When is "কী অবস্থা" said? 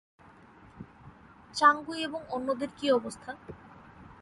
2.77-3.31